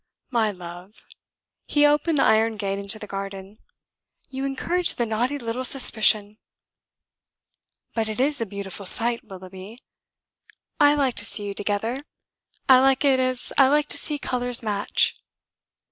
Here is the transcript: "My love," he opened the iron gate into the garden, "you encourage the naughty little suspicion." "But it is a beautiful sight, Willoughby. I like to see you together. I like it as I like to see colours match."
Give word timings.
"My 0.31 0.49
love," 0.49 1.05
he 1.67 1.85
opened 1.85 2.17
the 2.17 2.23
iron 2.23 2.55
gate 2.57 2.79
into 2.79 2.97
the 2.97 3.05
garden, 3.05 3.57
"you 4.29 4.45
encourage 4.45 4.95
the 4.95 5.05
naughty 5.05 5.37
little 5.37 5.63
suspicion." 5.63 6.39
"But 7.93 8.09
it 8.09 8.19
is 8.19 8.41
a 8.41 8.47
beautiful 8.47 8.87
sight, 8.87 9.23
Willoughby. 9.23 9.77
I 10.79 10.95
like 10.95 11.13
to 11.17 11.25
see 11.25 11.45
you 11.45 11.53
together. 11.53 12.03
I 12.67 12.79
like 12.79 13.05
it 13.05 13.19
as 13.19 13.53
I 13.59 13.67
like 13.67 13.85
to 13.89 13.97
see 13.99 14.17
colours 14.17 14.63
match." 14.63 15.13